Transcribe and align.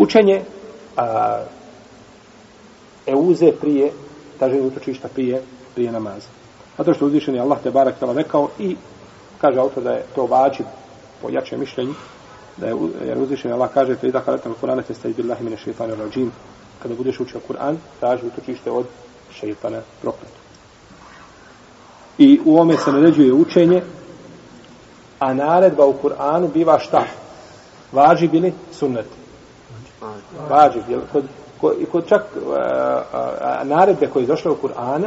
Učenje 0.00 0.42
a, 0.96 1.42
euze 3.06 3.52
prije, 3.52 3.92
taže 4.38 4.60
utočišta 4.60 5.08
prije, 5.08 5.42
prije 5.74 5.92
namaza. 5.92 6.28
Zato 6.78 6.94
što 6.94 7.06
uzvišen 7.06 7.34
je 7.34 7.40
Allah 7.40 7.58
te 7.62 7.70
barak 7.70 7.98
tala 8.00 8.12
rekao 8.12 8.48
i 8.58 8.76
kaže 9.40 9.60
autor 9.60 9.82
da 9.82 9.90
je 9.90 10.04
to 10.14 10.26
vađib 10.26 10.66
po 11.22 11.28
jačem 11.30 11.60
mišljenju, 11.60 11.94
da 12.56 12.66
je, 12.66 12.74
jer 13.04 13.18
uzvišen 13.18 13.50
je 13.50 13.54
Allah 13.54 13.70
kaže 13.74 13.96
fe 13.96 14.08
idha 14.08 14.20
karatam 14.20 14.54
Kur'ana 14.62 14.82
te 14.82 14.94
stajid 14.94 15.16
billahi 15.16 15.44
mine 15.44 15.56
šeitana 15.56 15.94
rađim 15.94 16.32
kada 16.82 16.94
budeš 16.94 17.20
učio 17.20 17.40
Kur'an, 17.48 17.76
traži 18.00 18.26
utočište 18.26 18.70
od 18.70 18.86
šeitana 19.32 19.80
prokletu. 20.02 20.40
I 22.18 22.40
u 22.44 22.58
ome 22.58 22.76
se 22.76 22.92
naređuje 22.92 23.32
učenje, 23.32 23.82
a 25.18 25.34
naredba 25.34 25.86
u 25.86 25.94
Kur'anu 26.02 26.52
biva 26.52 26.78
šta? 26.78 27.04
Važi 27.92 28.28
bili 28.28 28.52
sunnet. 28.72 29.19
Vađib. 30.50 30.82
Jel, 30.88 31.00
Kod, 31.12 31.24
kod, 31.60 31.76
kod 31.92 32.06
čak 32.06 32.22
e, 32.22 32.40
a, 33.12 33.30
a, 33.40 33.64
naredbe 33.64 34.06
koje 34.06 34.22
je 34.22 34.26
došle 34.26 34.50
u 34.50 34.56
Kur'anu, 34.62 35.06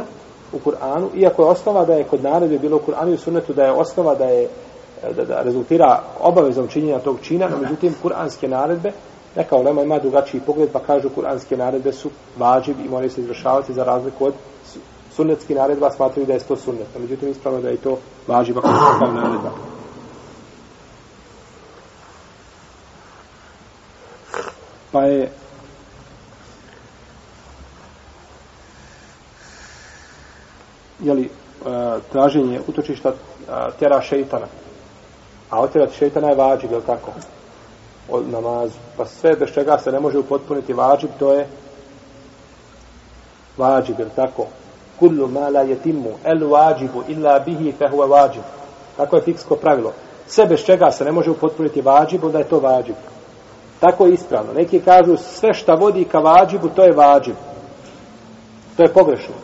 u 0.52 0.58
Kur'anu, 0.58 1.08
iako 1.14 1.42
je 1.42 1.48
osnova 1.48 1.84
da 1.84 1.94
je 1.94 2.04
kod 2.04 2.22
naredbe 2.22 2.58
bilo 2.58 2.76
u 2.76 2.80
Kur'anu 2.90 3.10
i 3.10 3.14
u 3.14 3.18
sunnetu, 3.18 3.52
da 3.52 3.62
je 3.62 3.72
osnova 3.72 4.14
da 4.14 4.24
je 4.24 4.48
e, 5.02 5.12
da, 5.12 5.24
da 5.24 5.42
rezultira 5.42 6.00
obavezom 6.20 6.68
činjenja 6.68 6.98
tog 6.98 7.16
čina, 7.22 7.48
no 7.48 7.56
međutim, 7.62 7.94
kuranske 8.02 8.48
naredbe, 8.48 8.92
neka 9.36 9.56
ulema 9.56 9.82
ima 9.82 9.98
drugačiji 9.98 10.40
pogled, 10.40 10.70
pa 10.72 10.78
kažu 10.78 11.08
kuranske 11.14 11.56
naredbe 11.56 11.92
su 11.92 12.10
vađib 12.38 12.76
i 12.84 12.88
moraju 12.88 13.10
se 13.10 13.20
izvršavati 13.20 13.74
za 13.74 13.84
razliku 13.84 14.26
od 14.26 14.34
sunnetski 15.16 15.54
naredba, 15.54 15.90
smatraju 15.90 16.26
da 16.26 16.32
je 16.32 16.38
to 16.40 16.56
sunnet. 16.56 16.86
No, 16.94 17.00
međutim, 17.00 17.28
ispravno 17.28 17.60
da 17.60 17.68
je 17.68 17.76
to 17.76 17.98
vađiv 18.26 18.58
ako 18.58 18.68
je 18.68 19.12
naredba. 19.12 19.73
Pa 24.94 25.02
je 25.04 25.30
jeli, 31.00 31.24
e, 31.24 31.30
traženje 32.12 32.60
utočišta 32.66 33.08
e, 33.08 33.14
tjera 33.78 34.00
šeitana. 34.00 34.46
A 35.50 35.60
otjerat 35.60 35.92
šeitana 35.92 36.28
je 36.28 36.34
vađib, 36.34 36.72
je 36.72 36.80
tako? 36.80 37.10
Od 38.08 38.28
namazu. 38.28 38.74
Pa 38.96 39.06
sve 39.06 39.36
bez 39.36 39.48
čega 39.54 39.78
se 39.78 39.92
ne 39.92 40.00
može 40.00 40.18
upotpuniti 40.18 40.72
vađib, 40.72 41.10
to 41.18 41.32
je 41.32 41.48
vađib, 43.56 44.00
je 44.00 44.08
tako? 44.16 44.46
Kullu 44.98 45.28
ma 45.28 45.48
la 45.48 45.64
yetimu 45.64 46.12
el 46.24 46.48
vađibu 46.50 47.02
illa 47.08 47.38
bihi 47.38 47.72
fehuve 47.72 48.06
huwa 48.06 48.10
vađib. 48.10 48.42
Tako 48.96 49.16
je 49.16 49.22
fiksko 49.22 49.56
pravilo. 49.56 49.92
Sve 50.26 50.46
bez 50.46 50.64
čega 50.64 50.90
se 50.90 51.04
ne 51.04 51.12
može 51.12 51.30
upotpuniti 51.30 51.80
vađib, 51.80 52.24
onda 52.24 52.38
je 52.38 52.48
to 52.48 52.60
vađib. 52.60 52.96
Tako 53.84 54.06
je 54.06 54.12
ispravno. 54.12 54.52
Neki 54.52 54.80
kažu 54.80 55.16
sve 55.16 55.54
šta 55.54 55.74
vodi 55.74 56.04
ka 56.04 56.18
vađibu, 56.18 56.68
to 56.68 56.84
je 56.84 56.92
vađib. 56.92 57.34
To 58.76 58.82
je 58.82 58.92
pogrešno. 58.92 59.34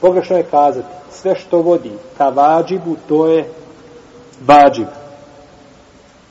Pogrešno 0.00 0.36
je 0.36 0.42
kazati 0.42 0.88
sve 1.10 1.34
što 1.34 1.58
vodi 1.58 1.92
ka 2.18 2.28
vađibu, 2.28 2.96
to 3.08 3.26
je 3.26 3.48
vađib. 4.46 4.86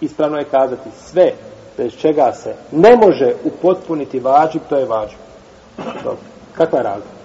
Ispravno 0.02 0.38
je 0.38 0.46
kazati 0.46 0.90
sve 1.06 1.32
bez 1.78 1.94
čega 1.98 2.34
se 2.34 2.56
ne 2.72 2.96
može 2.96 3.34
upotpuniti 3.44 4.20
vađib, 4.20 4.62
to 4.70 4.78
je 4.78 4.86
vađib. 4.86 5.20
Dobro. 5.78 6.26
Kakva 6.54 6.80
je 6.80 6.84
razlika? 6.84 7.16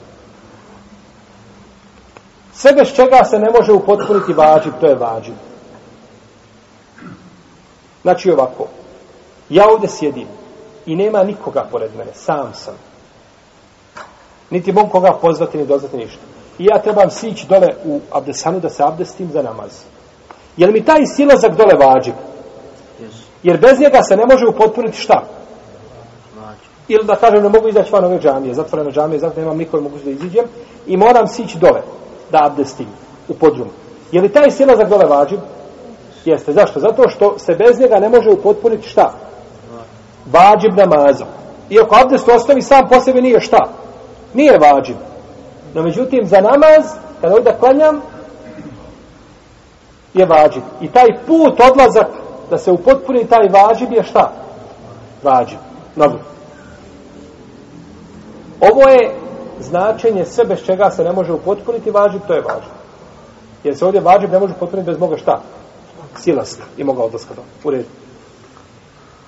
Sve 2.53 2.73
bez 2.73 2.95
čega 2.95 3.25
se 3.25 3.39
ne 3.39 3.51
može 3.59 3.73
upotpuniti 3.73 4.33
vađib, 4.33 4.73
to 4.81 4.87
je 4.87 4.95
vađib. 4.95 5.35
Znači 8.03 8.31
ovako, 8.31 8.67
ja 9.51 9.65
ovdje 9.69 9.89
sjedim 9.89 10.29
i 10.87 10.97
nema 10.97 11.23
nikoga 11.25 11.69
pored 11.73 11.91
mene, 11.97 12.11
sam 12.15 12.55
sam. 12.55 12.75
Niti 14.51 14.73
mogu 14.73 14.89
koga 14.89 15.19
pozvati, 15.21 15.59
ni 15.59 15.67
dozvati 15.67 15.97
ništa. 15.97 16.21
I 16.59 16.65
ja 16.65 16.83
trebam 16.83 17.11
sići 17.11 17.47
dole 17.47 17.69
u 17.85 18.01
abdesanu 18.11 18.61
da 18.61 18.69
se 18.69 18.83
abdestim 18.83 19.31
za 19.33 19.43
namaz. 19.43 19.71
Je 20.57 20.71
mi 20.71 20.85
taj 20.85 21.07
silazak 21.07 21.57
dole 21.57 21.87
vađib? 21.87 22.15
Jer 23.43 23.59
bez 23.61 23.81
njega 23.81 24.03
se 24.03 24.17
ne 24.17 24.27
može 24.27 24.47
upotpuniti 24.47 24.99
šta? 24.99 25.23
Ili 26.89 27.05
da 27.05 27.17
kažem, 27.17 27.43
ne 27.43 27.49
mogu 27.49 27.69
izaći 27.69 27.93
van 27.93 28.05
ove 28.05 28.19
džamije, 28.19 28.55
zatvorene 28.55 28.91
džamije, 28.91 29.19
zato 29.19 29.41
nemam 29.41 29.57
nikoj 29.57 29.81
mogu 29.81 29.99
da 30.05 30.11
iziđem 30.11 30.45
i 30.87 30.97
moram 30.97 31.29
sići 31.29 31.59
dole 31.59 31.83
da 32.31 32.45
abdestim 32.45 32.87
u 33.29 33.35
podrum. 33.35 33.69
Je 34.13 34.23
li 34.23 34.33
taj 34.33 34.51
silazak 34.51 34.89
dole 34.89 35.05
vađib? 35.07 35.41
Jeste. 36.25 36.53
Zašto? 36.53 36.81
Zato 36.81 37.09
što 37.09 37.39
se 37.39 37.55
bez 37.55 37.81
njega 37.81 37.99
ne 37.99 38.09
može 38.09 38.31
upotpuniti 38.31 38.89
šta? 38.89 39.13
Vađib 40.33 40.77
namazom. 40.77 41.27
Iako 41.71 41.97
abdest 41.97 42.29
ostavi 42.29 42.63
sam 42.63 42.89
po 42.89 43.01
sebi 43.01 43.23
nije 43.23 43.41
šta? 43.41 43.69
Nije 44.35 44.59
vađib. 44.59 44.97
No 45.75 45.83
međutim, 45.83 46.27
za 46.27 46.41
namaz, 46.41 46.85
kada 47.21 47.35
ovdje 47.35 47.57
klanjam, 47.61 48.01
je 50.15 50.27
vađib. 50.27 50.63
I 50.81 50.89
taj 50.89 51.07
put, 51.27 51.61
odlazak, 51.61 52.09
da 52.51 52.59
se 52.59 52.71
upotpuni 52.71 53.27
taj 53.27 53.49
vađib 53.49 53.93
je 53.93 54.03
šta? 54.03 54.33
Vađib. 55.23 55.59
Dobro. 55.97 56.19
Ovo 58.61 58.89
je 58.89 59.15
značenje 59.61 60.25
sve 60.25 60.45
bez 60.45 60.65
čega 60.65 60.91
se 60.91 61.05
ne 61.05 61.13
može 61.13 61.33
upotpuniti 61.33 61.91
vađib, 61.91 62.21
to 62.27 62.35
je 62.35 62.41
vađib. 62.41 62.73
Jer 63.65 63.77
se 63.77 63.85
ovdje 63.85 64.01
vađib 64.01 64.33
ne 64.33 64.39
može 64.39 64.53
upotpuniti 64.53 64.91
bez 64.91 64.99
moga 64.99 65.17
šta? 65.17 65.41
Silaska 66.17 66.63
i 66.77 66.85
moga 66.85 67.03
odlaska 67.03 67.35
do. 67.35 67.43
U 67.65 67.71
redu. 67.71 67.89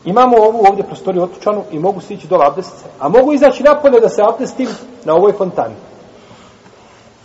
Imamo 0.04 0.36
ovu 0.36 0.64
ovdje 0.69 0.84
prostoriju 0.84 1.22
otučanu 1.22 1.64
i 1.70 1.78
mogu 1.78 2.00
sići 2.00 2.26
dole 2.26 2.47
abdestice. 2.47 2.84
A 3.00 3.09
mogu 3.09 3.32
izaći 3.32 3.62
napolje 3.62 4.00
da 4.00 4.09
se 4.09 4.22
abdestim 4.22 4.69
na 5.04 5.14
ovoj 5.14 5.32
fontani. 5.32 5.75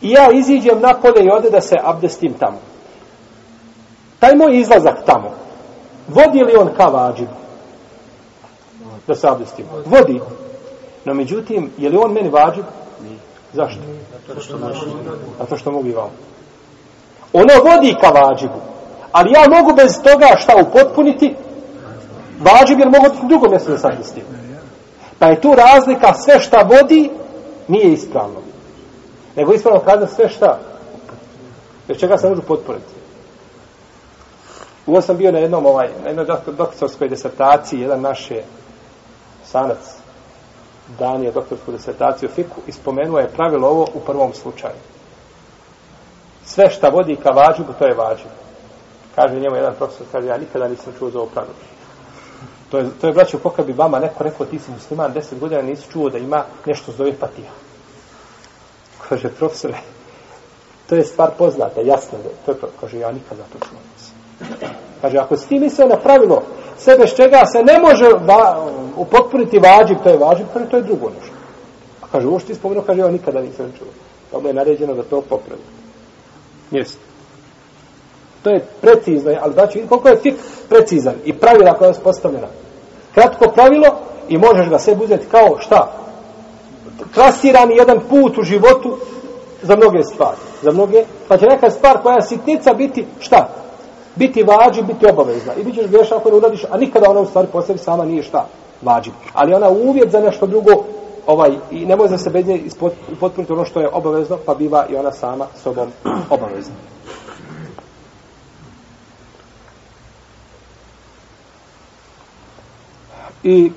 I 0.02 0.12
ja 0.12 0.32
iziđem 0.32 0.82
napolje 0.82 1.24
i 1.24 1.30
ode 1.30 1.50
da 1.50 1.62
se 1.62 1.76
abdestim 1.84 2.34
tamo. 2.34 2.58
Taj 4.20 4.36
moj 4.36 4.60
izlazak 4.60 5.06
tamo, 5.06 5.32
vodi 6.08 6.44
li 6.44 6.56
on 6.56 6.70
ka 6.78 6.86
vađibu? 6.86 7.32
Da 9.08 9.16
se 9.16 9.28
abdestim. 9.28 9.66
Vodi. 9.86 10.22
No 11.06 11.14
međutim, 11.14 11.72
je 11.78 11.90
li 11.90 11.98
on 11.98 12.12
meni 12.12 12.30
vađib? 12.30 12.66
Zašto? 13.54 13.82
Zato 15.40 15.58
što 15.58 15.72
mogu 15.72 15.88
i 15.88 15.94
vam. 15.94 16.10
Ono 17.34 17.54
vodi 17.64 17.96
ka 18.02 18.10
vađibu. 18.10 18.60
Ali 19.12 19.32
ja 19.32 19.50
mogu 19.50 19.76
bez 19.76 20.02
toga 20.04 20.36
šta 20.38 20.54
upotpuniti? 20.68 21.36
Vađib 22.40 22.80
jer 22.80 22.90
mogu 22.90 23.28
drugo 23.28 23.50
mjesto 23.50 23.70
mjestu 23.70 23.88
da 23.88 24.04
se. 24.04 24.22
Pa 25.20 25.26
je 25.26 25.42
tu 25.42 25.56
razlika 25.56 26.14
sve 26.14 26.40
šta 26.40 26.58
vodi 26.62 27.12
nije 27.68 27.94
ispravno. 27.94 28.40
Nego 29.36 29.54
ispravno 29.54 29.80
kada 29.80 30.08
sve 30.08 30.30
šta 30.30 30.60
bez 31.88 31.98
čega 31.98 32.18
se 32.18 32.30
može 32.30 32.42
potporiti. 32.42 32.94
Uvo 34.86 35.02
sam 35.02 35.18
bio 35.18 35.32
na 35.32 35.40
jednom 35.40 35.66
ovaj, 35.66 35.90
na 36.04 36.08
jednoj 36.08 36.26
doktorskoj 36.58 37.10
desertaciji, 37.10 37.82
jedan 37.82 38.02
naš 38.02 38.32
je 38.32 38.44
sanac 39.44 39.78
danije 41.00 41.32
doktorsku 41.32 41.72
desertaciju 41.72 42.30
fiku 42.30 42.62
i 42.68 42.72
spomenuo 42.72 43.20
je 43.20 43.28
pravilo 43.28 43.68
ovo 43.68 43.88
u 43.94 44.00
prvom 44.00 44.34
slučaju. 44.34 44.76
Sve 46.46 46.70
šta 46.70 46.90
vodi 46.90 47.16
ka 47.16 47.30
vađibu, 47.30 47.74
to 47.80 47.86
je 47.86 47.96
vađib. 47.96 48.32
Kaže 49.16 49.40
njemu 49.40 49.56
jedan 49.56 49.74
profesor, 49.78 50.08
kaže, 50.12 50.28
ja 50.28 50.38
nikada 50.38 50.68
nisam 50.68 50.94
čuo 51.00 51.10
za 51.10 51.20
ovo 51.20 51.28
pravilo. 51.28 51.56
To 52.74 52.80
je, 52.80 52.86
to 53.02 53.08
je 53.08 53.14
braćo, 53.14 53.38
pokad 53.38 53.66
bi 53.66 53.74
vama 53.74 54.00
neko 54.00 54.24
rekao, 54.24 54.46
ti 54.46 54.60
si 54.60 54.72
musliman, 54.72 55.14
deset 55.14 55.40
godina 55.40 55.62
nisi 55.62 55.92
čuo 55.92 56.10
da 56.10 56.18
ima 56.18 56.46
nešto 56.66 56.92
zove 56.92 57.14
patija. 57.14 57.52
Kaže, 59.10 59.30
profesore, 59.30 59.78
to 60.90 60.96
je 60.96 61.04
stvar 61.04 61.32
poznata, 61.38 61.82
jasno, 61.82 62.18
to 62.46 62.52
je, 62.52 62.58
kaže, 62.82 63.00
ja 63.00 63.12
nikada 63.12 63.44
to 63.44 63.60
čuo 63.68 63.78
nisam. 63.94 64.16
Kaže, 65.02 65.18
ako 65.18 65.38
si 65.38 65.48
ti 65.48 65.60
mislio 65.60 65.88
na 65.88 65.96
pravilo, 65.96 66.42
sebe 66.78 67.08
s 67.08 67.16
čega 67.16 67.46
se 67.46 67.64
ne 67.64 67.80
može 67.80 68.10
va, 68.26 68.68
upotpuniti 68.98 69.60
vađib, 69.60 69.98
to 70.04 70.10
je 70.10 70.18
vađib, 70.18 70.48
kaže, 70.54 70.66
to 70.70 70.78
je 70.78 70.84
drugo 70.84 71.10
nešto. 71.10 71.36
A 72.02 72.06
kaže, 72.12 72.28
ovo 72.28 72.40
što 72.40 72.48
ti 72.48 72.56
spomenuo, 72.56 72.84
kaže, 72.84 73.00
ja 73.00 73.08
nikada 73.08 73.42
nisam 73.42 73.74
čuo. 73.78 73.88
Pa 74.32 74.40
mu 74.40 74.48
je 74.48 74.54
naređeno 74.54 74.94
da 74.94 75.04
to 75.04 75.22
popravi. 75.22 75.62
Jeste. 76.72 77.00
To 78.44 78.50
je 78.50 78.66
precizno, 78.82 79.32
ali 79.42 79.54
znači, 79.54 79.86
koliko 79.90 80.10
je 80.10 80.18
fik 80.18 80.36
precizan 80.70 81.16
i 81.26 81.34
pravila 81.34 81.74
koja 81.74 81.88
je 81.88 82.04
postavljena. 82.04 82.48
Kratko 83.14 83.52
pravilo 83.56 83.88
i 84.30 84.38
možeš 84.38 84.70
ga 84.70 84.80
sve 84.80 84.96
uzeti 85.04 85.26
kao 85.32 85.58
šta? 85.60 85.92
Klasirani 87.14 87.76
jedan 87.76 88.00
put 88.10 88.38
u 88.38 88.44
životu 88.44 88.98
za 89.62 89.76
mnoge 89.76 90.04
stvari. 90.04 90.38
Za 90.62 90.72
mnoge, 90.72 91.04
pa 91.28 91.38
će 91.38 91.46
neka 91.46 91.72
stvar 91.72 92.02
koja 92.02 92.16
je 92.16 92.22
sitnica 92.22 92.74
biti 92.74 93.06
šta? 93.20 93.64
biti 94.16 94.44
vađi, 94.44 94.82
biti 94.82 95.06
obavezna. 95.06 95.54
I 95.54 95.64
bit 95.64 95.76
ćeš 95.76 95.88
grešan 95.88 96.18
ako 96.18 96.30
ne 96.30 96.36
uradiš, 96.36 96.66
a 96.72 96.78
nikada 96.78 97.10
ona 97.10 97.20
u 97.20 97.26
stvari 97.26 97.48
po 97.52 97.62
sebi 97.62 97.80
sama 97.80 98.06
nije 98.06 98.24
šta 98.24 98.46
vađi. 98.82 99.12
Ali 99.34 99.54
ona 99.54 99.70
uvjet 99.70 100.12
za 100.12 100.20
nešto 100.20 100.46
drugo, 100.46 100.72
ovaj, 101.28 101.52
i 101.72 101.86
ne 101.86 101.96
može 101.96 102.10
da 102.10 102.18
se 102.18 102.30
bez 102.30 102.48
nje 102.48 102.58
ispotpuniti 103.12 103.54
ono 103.54 103.66
što 103.66 103.80
je 103.80 103.90
obavezno, 103.94 104.38
pa 104.46 104.54
biva 104.54 104.86
i 104.90 104.96
ona 104.96 105.12
sama 105.12 105.46
sobom 105.64 105.88
obavezna. 106.30 106.93
I 113.44 113.72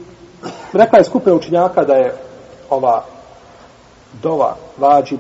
Rekla 0.73 0.99
je 0.99 1.05
skupina 1.05 1.37
učinjaka 1.37 1.85
da 1.85 1.95
je 1.95 2.15
ova 2.71 3.05
dova 4.23 4.57
vađi 4.79 5.19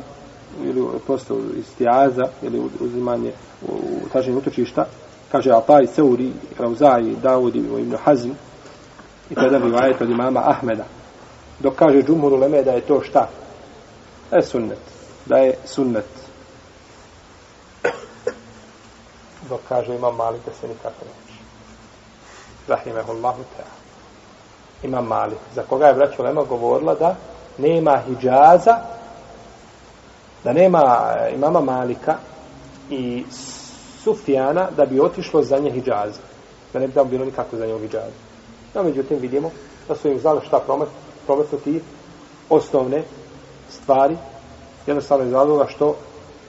ili 0.64 0.86
prosto 1.06 1.38
istijaza 1.58 2.28
ili 2.42 2.62
uzimanje 2.80 3.32
u, 3.68 3.72
u 3.72 4.08
traženju 4.12 4.38
utočišta 4.38 4.86
kaže 5.32 5.50
Alpaj 5.50 5.86
Seuri, 5.86 6.32
Rauzai, 6.58 7.16
Davudi 7.22 7.58
i 7.58 7.80
Ibn 7.80 7.96
Hazm 8.04 8.30
i 9.30 9.34
to 9.34 9.40
je 9.40 9.46
jedan 9.46 9.62
rivajet 9.62 10.00
od 10.00 10.10
imama 10.10 10.42
Ahmeda 10.46 10.84
dok 11.58 11.74
kaže 11.74 12.02
Džumhur 12.02 12.32
Uleme 12.32 12.62
da 12.62 12.72
je 12.72 12.80
to 12.80 13.02
šta? 13.02 13.28
Da 14.30 14.36
je 14.36 14.42
sunnet. 14.42 14.78
Da 15.26 15.36
je 15.36 15.54
sunnet. 15.64 16.08
Dok 19.48 19.60
kaže 19.68 19.94
imam 19.94 20.16
Malik 20.16 20.40
da 20.46 20.52
se 20.60 20.68
nikako 20.68 21.04
neće. 21.04 21.38
Rahimehullahu 22.68 23.42
ta'ala. 23.42 23.85
Imam 24.86 25.06
Malik. 25.06 25.38
Za 25.54 25.62
koga 25.62 25.86
je 25.86 25.94
braću 25.94 26.22
Lema 26.22 26.42
govorila 26.44 26.94
da 26.94 27.16
nema 27.58 27.98
Hidžaza, 28.06 28.76
da 30.44 30.52
nema 30.52 31.14
eh, 31.16 31.34
imama 31.34 31.60
Malika 31.60 32.14
i 32.90 33.24
Sufijana 34.04 34.68
da 34.76 34.86
bi 34.86 35.00
otišlo 35.00 35.42
za 35.42 35.58
nje 35.58 35.70
hijjaza. 35.70 36.20
Da 36.72 36.78
ne 36.78 36.86
bi 36.86 36.92
tamo 36.92 37.10
bilo 37.10 37.24
nikako 37.24 37.56
za 37.56 37.66
njeg 37.66 37.78
hijjaza. 37.78 38.16
No, 38.74 38.82
međutim, 38.82 39.18
vidimo 39.18 39.50
da 39.88 39.94
su 39.94 40.08
im 40.08 40.18
znali 40.18 40.40
šta 40.46 40.58
promet, 40.58 40.88
prometnuti 41.26 41.80
osnovne 42.50 43.02
stvari, 43.70 44.16
jednostavno 44.86 45.26
iz 45.26 45.32
razloga 45.32 45.66
što 45.68 45.96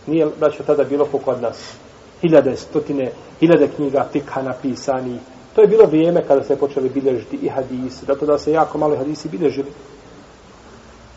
nije, 0.07 0.27
braćo, 0.39 0.63
tada 0.63 0.83
bilo 0.83 1.07
kod 1.25 1.41
nas 1.41 1.73
hiljade, 2.21 2.55
stotine, 2.55 3.11
hiljade 3.39 3.67
knjiga 3.75 4.07
fikha 4.11 4.41
napisani. 4.41 5.19
To 5.57 5.61
je 5.61 5.67
bilo 5.67 5.85
vrijeme 5.85 6.23
kada 6.27 6.43
se 6.43 6.55
počeli 6.55 6.89
bilježiti 6.89 7.35
i 7.41 7.49
hadisi, 7.49 8.05
zato 8.05 8.25
da 8.25 8.37
se 8.37 8.51
jako 8.51 8.77
malo 8.77 8.95
hadisi 8.95 9.29
bilježili. 9.29 9.71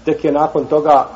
Tek 0.05 0.25
je 0.25 0.33
nakon 0.33 0.65
toga 0.65 1.09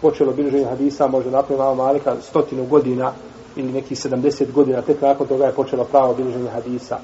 počelo 0.00 0.32
bilježenje 0.32 0.64
hadisa, 0.64 1.06
možda 1.06 1.30
nakon 1.30 1.56
malo 1.56 1.74
malika, 1.74 2.16
stotinu 2.20 2.66
godina 2.66 3.12
ili 3.56 3.72
nekih 3.72 3.98
70 3.98 4.52
godina, 4.52 4.82
tek 4.82 5.00
nakon 5.00 5.26
toga 5.26 5.46
je 5.46 5.52
počelo 5.52 5.84
pravo 5.84 6.14
bilježenje 6.14 6.50
hadisa. 6.50 6.98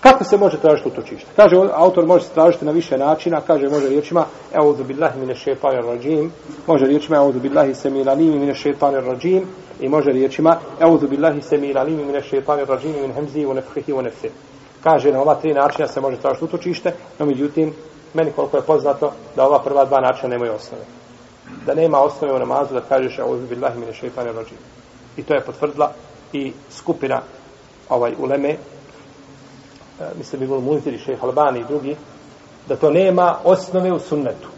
Kako 0.00 0.24
se 0.24 0.36
može 0.36 0.60
tražiti 0.60 0.88
utočište? 0.88 1.30
Kaže, 1.36 1.56
autor 1.74 2.06
može 2.06 2.24
se 2.24 2.30
tražiti 2.34 2.64
na 2.64 2.72
više 2.72 2.98
načina, 2.98 3.40
kaže, 3.40 3.68
može 3.68 3.88
riječima, 3.88 4.24
e'udhu 4.54 4.84
billahi 4.84 5.20
mine 5.20 5.34
šeitanir 5.34 5.84
rajim, 5.84 6.32
može 6.66 6.86
riječima, 6.86 7.16
e'udhu 7.16 7.40
billahi 7.40 7.74
semil 7.74 8.08
alimi 8.08 8.38
mine 8.38 8.54
šeitanir 8.54 9.04
rajim, 9.04 9.46
i 9.80 9.88
može 9.88 10.10
riječima, 10.10 10.56
e'udhu 10.80 11.08
billahi 11.08 11.42
semil 11.42 11.78
alimi 11.78 12.04
mine 12.04 12.22
šeitanir 12.22 12.68
rajim, 12.68 13.00
min 13.00 13.12
hemzi, 13.12 13.46
u 13.46 13.54
nefhihi, 13.54 13.92
u 13.92 14.02
nefsi. 14.02 14.30
Kaže, 14.82 15.12
na 15.12 15.20
ova 15.20 15.34
tri 15.34 15.54
načina 15.54 15.88
se 15.88 16.00
može 16.00 16.16
tražiti 16.16 16.44
utočište, 16.44 16.92
no 17.18 17.26
međutim, 17.26 17.74
meni 18.14 18.32
koliko 18.36 18.56
je 18.56 18.62
poznato, 18.62 19.12
da 19.36 19.46
ova 19.46 19.58
prva 19.58 19.84
dva 19.84 20.00
načina 20.00 20.28
nemaju 20.28 20.52
osnove. 20.52 20.82
Da 21.66 21.74
nema 21.74 21.98
osnove 21.98 22.34
u 22.34 22.38
namazu 22.38 22.74
da 22.74 22.80
kažeš, 22.80 23.18
e'udhu 23.18 23.48
billahi 23.48 23.78
mine 23.78 23.92
šeitanir 23.92 24.34
rajim. 24.34 24.60
I 25.16 25.22
to 25.22 25.34
je 25.34 25.40
potvrdila 25.40 25.92
i 26.32 26.52
skupina 26.70 27.20
ovaj 27.88 28.12
uleme 28.18 28.56
E, 30.00 30.04
mislim 30.18 30.42
Ibn 30.42 30.54
Munzir 30.54 30.94
i 30.94 30.98
Šejh 30.98 31.24
Albani 31.24 31.60
i 31.60 31.64
drugi, 31.64 31.96
da 32.68 32.76
to 32.76 32.90
nema 32.90 33.36
osnove 33.44 33.92
u 33.92 33.98
sunnetu. 33.98 34.48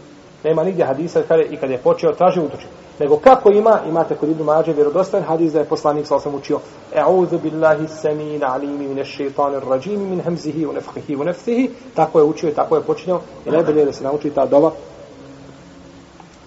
Nema 0.43 0.63
nigdje 0.63 0.85
hadisa 0.85 1.21
kada 1.27 1.43
i 1.43 1.57
kad 1.57 1.71
je 1.71 1.77
počeo 1.77 2.11
traži 2.11 2.39
utoči. 2.39 2.65
Nego 2.99 3.17
kako 3.17 3.51
ima, 3.51 3.79
imate 3.89 4.15
kod 4.15 4.29
Ibn 4.29 4.43
Mađe 4.43 4.73
vjerodostan 4.73 5.23
hadis 5.23 5.53
da 5.53 5.59
je 5.59 5.65
poslanik 5.65 6.07
sa 6.07 6.15
osam 6.15 6.35
učio 6.35 6.59
E'udhu 6.95 7.41
billahi 7.41 7.87
samin 7.87 8.43
alimi 8.43 8.87
mine 8.87 9.05
šeitanir 9.05 9.63
rajim 9.69 10.09
min 10.09 10.21
hamzihi 10.21 10.65
u 10.65 10.73
nefhihi 10.73 11.15
u 11.15 11.23
nefsihi. 11.23 11.69
Tako 11.95 12.19
je 12.19 12.25
učio 12.25 12.49
i 12.49 12.53
tako 12.53 12.75
je 12.75 12.81
počinjao. 12.81 13.21
I 13.45 13.51
najbolje 13.51 13.79
je 13.79 13.85
da 13.85 13.93
se 13.93 14.03
nauči 14.03 14.29
ta 14.29 14.45
dova 14.45 14.71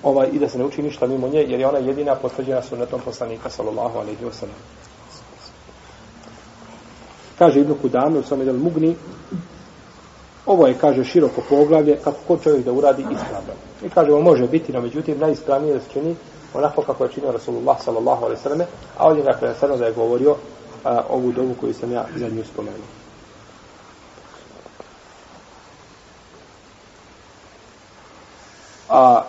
ovaj, 0.02 0.28
i 0.32 0.38
da 0.38 0.48
se 0.48 0.58
ne 0.58 0.64
uči 0.64 0.82
ništa 0.82 1.06
mimo 1.06 1.28
nje, 1.28 1.44
jer 1.48 1.60
je 1.60 1.66
ona 1.66 1.78
jedina 1.78 2.14
potvrđena 2.14 2.62
sunnetom 2.62 3.00
poslanika 3.04 3.50
sallallahu 3.50 3.98
alaihi 3.98 4.24
wa 4.24 4.32
sallam. 4.32 4.56
Kaže 7.38 7.60
Ibn 7.60 7.74
Kudame 7.82 8.18
u 8.18 8.22
svome 8.22 8.44
delu 8.44 8.58
Mugni, 8.58 8.96
ovo 10.46 10.66
je, 10.66 10.74
kaže, 10.74 11.04
široko 11.04 11.42
poglavlje, 11.48 11.98
kako 12.04 12.18
ko 12.26 12.36
čovjek 12.36 12.64
da 12.64 12.72
uradi 12.72 13.02
ispravno. 13.02 13.52
I 13.84 13.88
kaže, 13.88 14.12
ovo 14.12 14.22
može 14.22 14.48
biti, 14.48 14.72
no 14.72 14.80
međutim, 14.80 15.18
najispravnije 15.18 15.74
da 15.74 15.80
se 15.80 15.86
čini 15.92 16.16
onako 16.54 16.82
kako 16.82 17.04
je 17.04 17.12
činio 17.12 17.32
Rasulullah 17.32 17.82
sallallahu 17.82 18.24
alaihi 18.24 18.42
sallam, 18.42 18.60
a 18.98 19.06
ovdje 19.06 19.22
dakle, 19.22 19.34
je 19.34 19.40
preneseno 19.40 19.76
da 19.76 19.86
je 19.86 19.92
govorio 19.92 20.36
a, 20.84 21.02
ovu 21.10 21.32
dovu 21.32 21.54
koju 21.60 21.74
sam 21.74 21.92
ja 21.92 22.06
za 22.16 22.28
nju 22.28 22.44
spomenuo. 22.44 22.86
A 28.88 29.22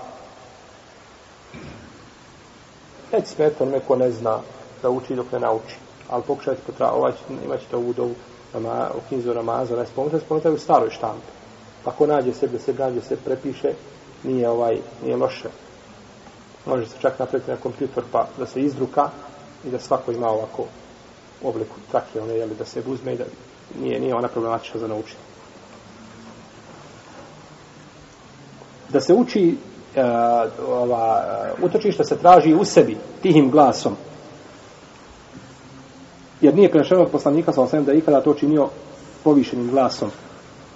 neće 3.13 3.27
smeti 3.27 3.63
onome 3.63 3.80
ko 3.80 3.95
ne 3.95 4.12
zna 4.12 4.39
da 4.81 4.89
uči 4.89 5.15
dok 5.15 5.31
ne 5.31 5.39
nauči 5.39 5.87
ali 6.09 6.24
pokušajte 6.27 6.62
potra, 6.65 6.92
ovaj, 6.92 7.12
imat 7.45 7.59
ćete 7.59 7.75
ovu 7.75 7.94
dovu 7.94 8.15
Rama, 8.54 8.89
u 8.95 9.00
knjizu 9.07 9.33
Ramaza, 9.33 9.75
ne 9.75 9.86
spomenuti, 9.86 10.25
spomenuti 10.25 10.50
u 10.50 10.57
staroj 10.57 10.89
štampi. 10.89 11.31
Pa 11.83 11.92
ko 11.92 12.07
nađe 12.07 12.33
sebe, 12.33 12.54
da 12.54 12.59
se 12.59 12.74
nađe 12.74 13.01
se, 13.01 13.15
prepiše, 13.15 13.74
nije 14.24 14.50
ovaj, 14.50 14.77
nije 15.04 15.15
loše. 15.15 15.50
Može 16.65 16.86
se 16.86 16.95
čak 17.01 17.19
napraviti 17.19 17.51
na 17.51 17.57
kompjuter 17.57 18.04
pa 18.12 18.27
da 18.38 18.45
se 18.45 18.62
izdruka 18.62 19.09
i 19.65 19.69
da 19.69 19.80
svako 19.80 20.12
ima 20.12 20.27
ovako 20.27 20.65
u 21.42 21.50
obliku 21.50 21.75
trake, 21.92 22.21
one, 22.21 22.33
jeli, 22.33 22.56
da 22.56 22.65
se 22.65 22.81
uzme 22.88 23.13
i 23.13 23.18
da 23.18 23.24
nije, 23.81 24.00
nije 24.00 24.15
ona 24.15 24.27
problematična 24.27 24.80
za 24.80 24.88
naučiti. 24.88 25.21
Da 28.89 29.00
se 29.00 29.13
uči 29.13 29.57
uh, 29.95 30.69
ova, 30.69 31.24
e, 31.27 31.65
utočišta 31.65 32.03
se 32.03 32.18
traži 32.18 32.53
u 32.53 32.65
sebi, 32.65 32.98
tihim 33.21 33.51
glasom, 33.51 33.95
jer 36.42 36.56
nije 36.56 36.69
prenešeno 36.69 37.01
od 37.01 37.12
poslanika 37.12 37.51
sa 37.54 37.62
osvijem 37.62 37.86
da 37.86 37.92
je 37.92 37.98
ikada 37.98 38.22
to 38.22 38.34
činio 38.34 38.69
povišenim 39.24 39.72
glasom, 39.72 40.10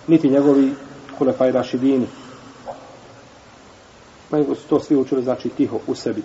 niti 0.07 0.29
njegovi 0.29 0.73
kulefaj 1.17 1.51
rašidini. 1.51 2.07
Nego 4.31 4.55
su 4.55 4.67
to 4.67 4.79
svi 4.79 4.95
učili, 4.95 5.23
znači, 5.23 5.49
tiho 5.49 5.79
u 5.87 5.95
sebi. 5.95 6.23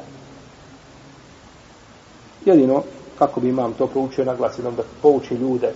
Jedino, 2.44 2.82
kako 3.18 3.40
bi 3.40 3.48
imam 3.48 3.72
to 3.72 3.86
proučio 3.86 4.24
na 4.24 4.34
glas, 4.34 4.58
da 4.58 4.82
pouči 5.02 5.34
ljude, 5.34 5.72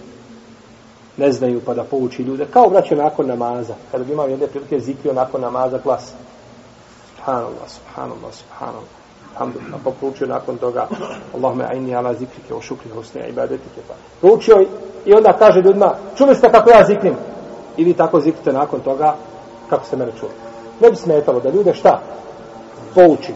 ne 1.16 1.32
znaju 1.32 1.60
pa 1.66 1.74
da 1.74 1.84
pouči 1.84 2.22
ljude, 2.22 2.46
kao 2.52 2.68
vraćaju 2.68 3.02
nakon 3.02 3.26
namaza, 3.26 3.74
kada 3.90 4.04
bi 4.04 4.12
imam 4.12 4.30
jedne 4.30 4.46
prilike 4.46 4.80
zikrio 4.80 5.12
nakon 5.12 5.40
namaza 5.40 5.78
glas. 5.84 6.12
Subhanallah, 7.16 7.68
subhanallah, 7.68 8.34
subhanallah 8.34 8.99
alhamdulillah, 9.34 9.80
pa 9.84 9.90
proučio 9.90 10.26
nakon 10.26 10.56
toga 10.56 10.88
Allahume 11.34 11.64
aini 11.64 11.94
ala 11.94 12.14
zikrike 12.14 12.54
o 12.54 12.60
šukrike 12.60 12.94
husne 12.94 13.28
ibadetike 13.28 13.80
pa. 13.88 13.94
Proučio 14.20 14.66
i 15.04 15.12
onda 15.14 15.32
kaže 15.32 15.60
ljudima, 15.60 15.94
čuli 16.16 16.34
ste 16.34 16.50
kako 16.50 16.70
ja 16.70 16.84
zikrim? 16.84 17.14
I 17.76 17.84
vi 17.84 17.94
tako 17.94 18.20
zikrite 18.20 18.52
nakon 18.52 18.80
toga 18.80 19.14
kako 19.70 19.86
se 19.86 19.96
mene 19.96 20.12
čuli. 20.20 20.32
Ne 20.80 20.90
bi 20.90 20.96
smetalo 20.96 21.40
da 21.40 21.50
ljude 21.50 21.74
šta? 21.74 22.00
Pouči. 22.94 23.32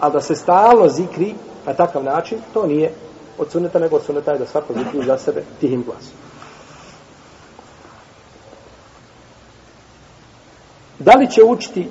A 0.00 0.10
da 0.10 0.20
se 0.20 0.34
stalno 0.34 0.88
zikri 0.88 1.34
na 1.66 1.74
takav 1.74 2.04
način, 2.04 2.38
to 2.54 2.66
nije 2.66 2.92
od 3.38 3.50
suneta, 3.50 3.78
nego 3.78 3.96
od 3.96 4.02
suneta 4.02 4.32
je 4.32 4.38
da 4.38 4.46
svako 4.46 4.72
zikri 4.72 5.06
za 5.06 5.18
sebe 5.18 5.42
tihim 5.60 5.82
glasom. 5.82 6.16
Da 10.98 11.12
li 11.12 11.30
će 11.30 11.44
učiti 11.44 11.88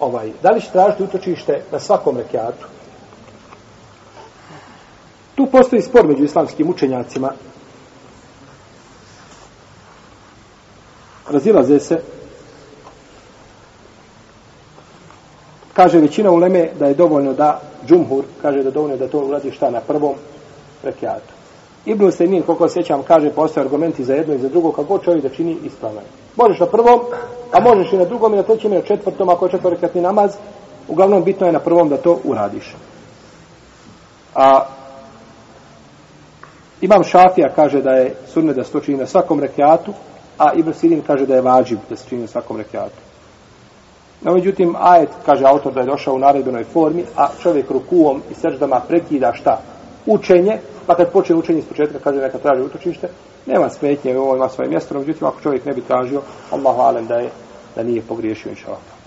ovaj, 0.00 0.32
da 0.42 0.50
li 0.50 0.60
će 0.60 0.70
tražiti 0.70 1.02
utočište 1.02 1.62
na 1.72 1.80
svakom 1.80 2.16
rekiatu? 2.16 2.66
Tu 5.34 5.46
postoji 5.46 5.82
spor 5.82 6.06
među 6.06 6.24
islamskim 6.24 6.70
učenjacima. 6.70 7.32
Razilaze 11.30 11.80
se. 11.80 12.00
Kaže 15.72 15.98
većina 15.98 16.30
uleme 16.30 16.70
da 16.78 16.86
je 16.86 16.94
dovoljno 16.94 17.32
da 17.32 17.60
džumhur, 17.86 18.24
kaže 18.42 18.62
da 18.62 18.68
je 18.68 18.72
dovoljno 18.72 18.96
da 18.96 19.08
to 19.08 19.18
uradi 19.18 19.50
šta 19.50 19.70
na 19.70 19.80
prvom 19.80 20.14
rekiatu. 20.82 21.39
Ibn 21.86 22.12
Sejmin, 22.12 22.42
koliko 22.42 22.68
sjećam, 22.68 23.02
kaže, 23.02 23.30
postoje 23.30 23.64
argumenti 23.64 24.04
za 24.04 24.14
jedno 24.14 24.34
i 24.34 24.38
za 24.38 24.48
drugo, 24.48 24.72
kako 24.72 24.98
čovjek 24.98 25.22
da 25.22 25.28
čini 25.28 25.56
ispravno. 25.64 26.00
Možeš 26.36 26.60
na 26.60 26.66
prvom, 26.66 27.00
a 27.52 27.60
možeš 27.60 27.92
i 27.92 27.96
na 27.96 28.04
drugom, 28.04 28.34
i 28.34 28.36
na 28.36 28.42
trećem, 28.42 28.72
i 28.72 28.76
na 28.76 28.82
četvrtom, 28.82 29.28
ako 29.28 29.46
je 29.46 29.50
četvrkatni 29.50 30.00
namaz, 30.00 30.30
uglavnom 30.88 31.24
bitno 31.24 31.46
je 31.46 31.52
na 31.52 31.58
prvom 31.58 31.88
da 31.88 31.96
to 31.96 32.18
uradiš. 32.24 32.74
A 34.34 34.66
Imam 36.80 37.04
Šafija 37.04 37.52
kaže 37.56 37.82
da 37.82 37.90
je 37.90 38.14
sunne 38.32 38.52
da 38.52 38.64
se 38.64 38.72
to 38.72 38.80
čini 38.80 38.98
na 38.98 39.06
svakom 39.06 39.40
rekiatu, 39.40 39.92
a 40.38 40.52
Ibn 40.52 40.72
Sirin 40.74 41.02
kaže 41.06 41.26
da 41.26 41.34
je 41.34 41.40
vađib 41.40 41.78
da 41.90 41.96
se 41.96 42.08
čini 42.08 42.20
na 42.20 42.28
svakom 42.28 42.56
rekiatu. 42.56 43.00
No, 44.22 44.34
međutim, 44.34 44.76
ajet, 44.78 45.08
kaže 45.26 45.44
autor 45.44 45.72
da 45.72 45.80
je 45.80 45.86
došao 45.86 46.14
u 46.14 46.18
naredbenoj 46.18 46.64
formi, 46.64 47.04
a 47.16 47.28
čovjek 47.42 47.70
rukuom 47.70 48.22
i 48.30 48.34
srđdama 48.34 48.80
prekida 48.88 49.32
šta? 49.34 49.60
Učenje, 50.06 50.58
pa 50.86 50.94
kad 50.94 51.12
počne 51.12 51.36
učenje 51.36 51.58
iz 51.58 51.64
početka, 51.64 51.98
kaže 51.98 52.18
neka 52.18 52.38
traži 52.38 52.62
utočište, 52.62 53.08
nema 53.46 53.70
smetnje, 53.70 54.18
ovo 54.18 54.36
ima 54.36 54.48
svoje 54.48 54.70
mjesto, 54.70 54.98
međutim, 54.98 55.28
ako 55.28 55.40
čovjek 55.40 55.64
ne 55.64 55.72
bi 55.72 55.80
tražio, 55.80 56.22
Allahu 56.50 56.80
alem 56.80 57.06
da 57.06 57.14
je, 57.14 57.30
da 57.76 57.82
nije 57.82 58.02
pogriješio, 58.02 58.50
inša 58.50 58.66
Allah. 58.66 58.99